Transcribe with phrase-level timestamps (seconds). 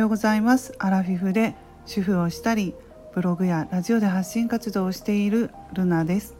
[0.00, 0.74] ようございます。
[0.78, 2.74] アラフィフで主婦をしたり
[3.14, 6.36] ブログやラジオで発信活動をしているルナです。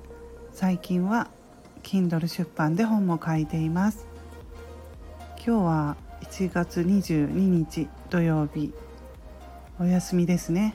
[0.54, 1.28] 最近は
[1.82, 4.06] Kindle 出版で本も書いています。
[5.44, 8.72] 今日は1月22日土曜日。
[9.78, 10.74] お休みですね。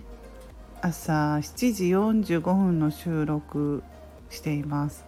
[0.81, 3.81] 朝7時45分の収録
[4.29, 5.05] しています。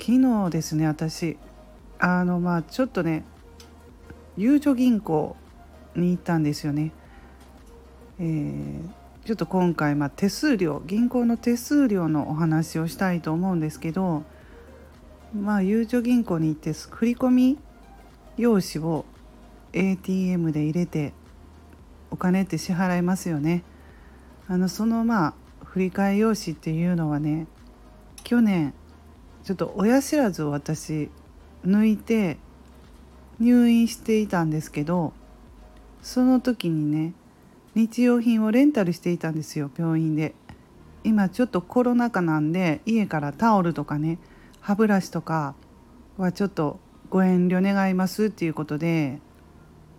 [0.00, 0.12] 昨
[0.46, 1.36] 日ですね私。
[1.98, 3.24] あのまあちょっとね
[4.38, 5.36] ゆうちょ銀行
[5.96, 6.92] に行ったんですよね。
[8.18, 14.22] えー、ちょっと今回、まあ、手数料銀行の手数料のお話をしたいと思うんですけど
[15.34, 17.58] まあゆうちょ銀行に行って振り込み
[18.36, 19.04] 用紙を
[19.72, 21.12] ATM で入れて
[22.10, 23.64] お金って支払いますよね。
[24.46, 25.34] あのそのまあ
[25.64, 27.48] 振り替え用紙っていうのはね
[28.22, 28.74] 去年
[29.42, 31.10] ちょっと親知らずを私
[31.66, 32.38] 抜いて
[33.40, 35.12] 入院していたんですけど
[36.04, 37.14] その時にね
[37.74, 40.34] 日用品をレンタルしていたんですよ病院で
[41.02, 44.18] 今ちょっとコロナ禍なんで家からタオルとかね
[44.60, 45.54] 歯ブラシとか
[46.18, 49.18] はちょっとご遠慮願いますっていうことで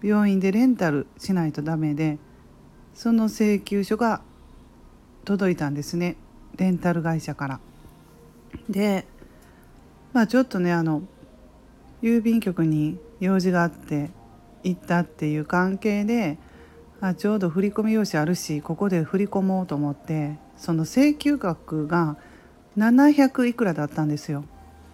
[0.03, 2.19] 病院でレンタルしないとダメで
[2.93, 4.21] その請求書が
[5.25, 6.17] 届いたんですね
[6.55, 7.59] レンタル会社から。
[8.69, 9.07] で
[10.13, 11.01] まあちょっとねあの
[12.03, 14.11] 郵便局に用事があって
[14.65, 16.37] 行ったっていう関係で
[16.99, 22.17] あちょうど振込用紙あるしここで振り込もうと思ってその請求額が
[22.77, 24.43] 700いくらだったんですよ。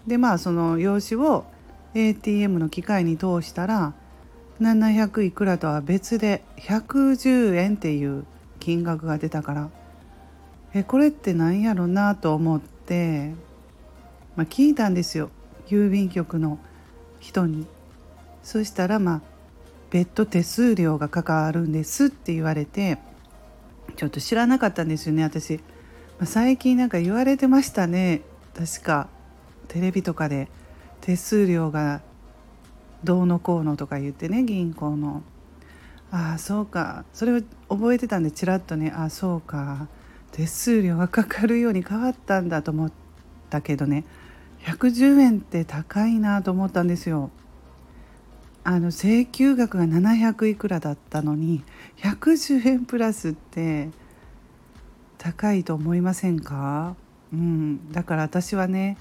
[0.06, 1.46] でまあその用紙を
[1.94, 3.94] ATM の機械に通したら
[4.60, 8.26] 700いくらとは別で110円っていう
[8.60, 9.70] 金額が出たから
[10.74, 13.34] えこれって何やろなと思って、
[14.36, 15.30] まあ、聞いたんですよ
[15.68, 16.60] 郵便局の
[17.20, 17.68] 人に。
[18.44, 19.22] そしたらまあ
[19.92, 22.98] 別途手数料がかかるんですって言われて
[23.98, 25.64] ちょっと知らなかったんですよね私、ま
[26.22, 28.22] あ、最近なんか言われてましたね。
[28.56, 29.10] 確か
[29.68, 30.50] テレビとかで
[31.02, 32.02] 手数料が
[33.04, 35.24] どうのこうのとか言ってね銀行の。
[36.12, 37.06] ああそうか。
[37.14, 39.88] それを覚えてたんでちらっとねああそうか。
[40.32, 42.92] 手数料がかかるように変わったんだと思っ
[43.50, 44.06] たけどね
[44.64, 47.30] 110円って高いなと思ったんですよ。
[48.64, 51.64] あの請求額が700いくらだったのに
[51.98, 53.90] 110円プラスって
[55.18, 56.96] 高いと思いませんか、
[57.34, 58.98] うん、だから私はね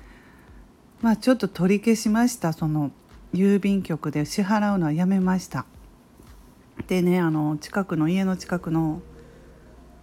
[1.03, 2.53] まあちょっと取り消しました。
[2.53, 2.91] その
[3.33, 4.25] 郵便局で。
[4.25, 5.65] 支払うのはやめました。
[6.89, 9.03] でねあの近くの家の近くの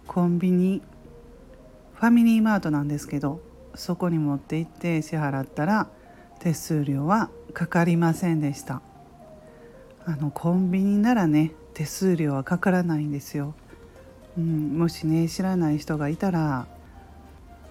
[0.06, 0.82] コンビニ
[1.94, 3.40] ファミリーマートなんですけど
[3.74, 5.88] そこに持って行って支払ったら
[6.38, 8.80] 手数料はかかりませんでした。
[10.08, 13.54] あのコンビニならね手数料はかからないんですよ、
[14.38, 16.66] うん、もしね知らない人がいたら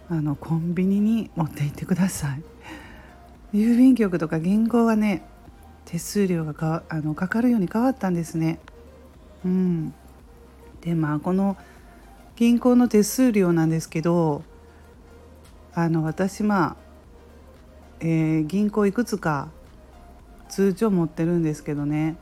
[0.08, 2.44] あのコンビニに持って行ってください。
[3.58, 5.24] 郵便局とか銀行はね
[5.86, 8.60] 手数料がかあのかかるように変わったんですね。
[9.44, 9.94] うん。
[10.82, 11.58] でまあこの
[12.36, 14.44] 銀行の手数料なんですけど
[15.74, 16.76] あの私まあ、
[18.00, 19.50] えー、銀行いくつか
[20.50, 22.16] 通帳持ってるんですけどね。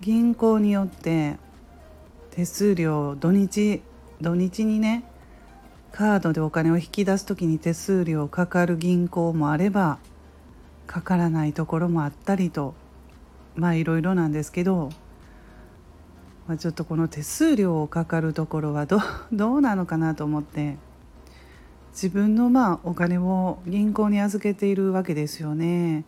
[0.00, 1.36] 銀行によって
[2.30, 3.82] 手数料土日
[4.20, 5.02] 土日にね
[5.90, 9.98] カードでお金を引き出す時に手数料かかる銀行もあれば
[10.86, 12.74] かからないところもあったりと
[13.56, 14.90] まあいろいろなんですけど、
[16.46, 19.00] まあ、ちょっとこの手数料をかかるところはど
[19.32, 20.76] どうなのかなと思って
[21.90, 26.04] 自分のまあお金を銀行に預けているわけですよね。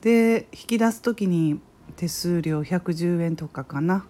[0.00, 1.60] で引き出す時に
[1.98, 4.06] 手数料110円とかかな。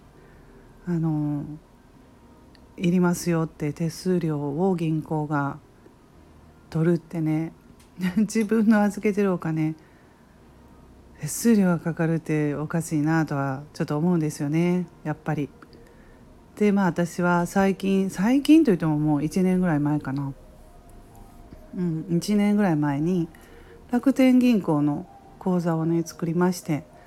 [0.85, 1.43] あの
[2.77, 5.57] いりますよって手数料を銀行が
[6.69, 7.51] 取るってね。
[8.15, 9.75] 自分の預けてるお金
[11.19, 14.85] 手数料がかかるっておかしいなとはちょっと思うんですよね。
[15.03, 15.49] やっぱり。
[16.57, 20.31] でまあ私は最近最近といってももう1年ぐらい前かな。
[21.75, 23.27] うん1年ぐらい前に
[23.89, 25.07] 楽天銀行の
[25.39, 26.98] 口座をね作りまして。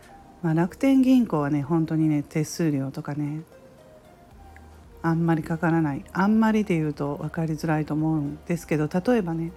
[0.43, 3.43] まあ、楽天銀行はね本当にね手数料とかね
[5.01, 9.53] あんまりかからないあんまりで言うと分かりづらいと思うんですけど例えばね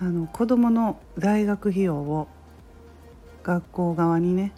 [0.00, 2.28] あの子どもの大学費用を
[3.42, 4.52] 学校側にね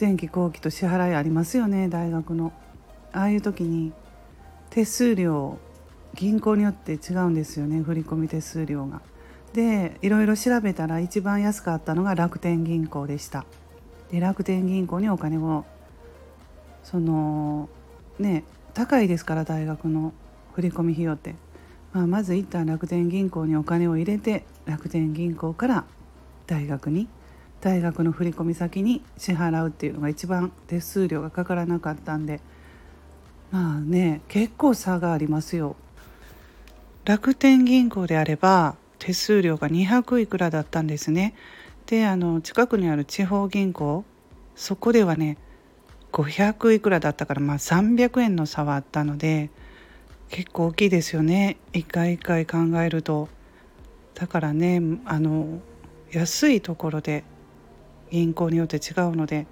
[0.00, 2.52] 前期後期と支払いありますよね大学の
[3.12, 3.92] ああいう時に
[4.70, 5.58] 手数料
[6.14, 9.00] 銀行によって違うんですよね振込手数料が。
[9.52, 13.44] でいろいろ調べたら一番安かったのが楽天銀行でした。
[14.10, 15.64] で楽天銀行にお金を
[16.82, 17.68] その
[18.18, 20.12] ね高いですから大学の
[20.54, 21.34] 振込費用って、
[21.92, 25.84] まあ、まず一旦楽天銀行にお金を入れて楽天銀行から
[26.46, 27.08] 大学に
[27.60, 32.40] 大学の振込先に支払うっていうのが一番手数料がかからなかったんで。
[33.50, 35.76] まあね結構差がありますよ。
[37.04, 41.34] 楽天銀行であれば手数料が200いくらだったんですね。
[41.86, 44.04] であの近くにある地方銀行
[44.54, 45.38] そこではね
[46.12, 49.50] 500いくらだったからまあ300円の差はあったので
[50.28, 53.28] 結構大きいですよね一回一回考えると。
[54.14, 55.60] だからねあの
[56.10, 57.22] 安いところで
[58.10, 59.46] 銀行によって違うので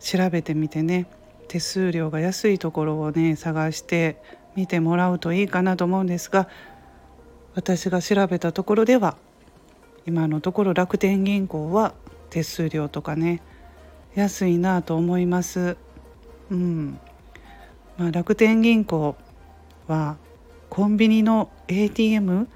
[0.00, 1.06] 調べてみてね
[1.46, 4.20] 手数料が安いところをね探して
[4.56, 6.48] みてもらうといいかなと思うんですが
[7.54, 9.16] 私が調べたところでは
[10.06, 11.94] 今のところ楽天銀行は
[12.30, 13.42] 手数料とかね
[14.14, 15.76] 安いなと思います。
[16.50, 16.98] うん
[17.96, 19.14] まあ、楽天銀行
[19.86, 20.16] は
[20.68, 22.48] コンビニの ATM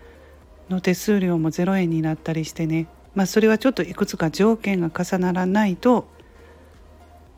[0.68, 6.08] の手数料も0円になったりしてねまあそれはちょっといくつか条件が重ならないと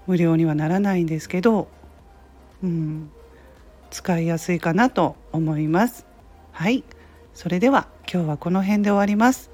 [0.07, 1.69] 無料にはならないんですけど、
[2.63, 3.11] うん、
[3.91, 6.07] 使いやすいかなと思います。
[6.53, 6.85] はい
[7.37, 9.51] それでは今日はこの辺で終わります。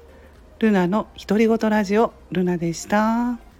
[0.59, 3.52] ルナの独り言ラジオルナでした。